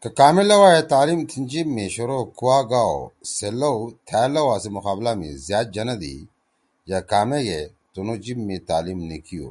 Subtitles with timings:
[0.00, 3.00] کہ کامے لؤا ئے تعلیم تھیِن جیِب می شروع کُوا گا او
[3.34, 6.16] سے لؤ تھأ لؤا سی مقابلہ می زیاد جنَدی
[6.88, 7.60] یأ کامیگے
[7.92, 9.50] تنُو جیِب می تعلیم نِی کیِؤ۔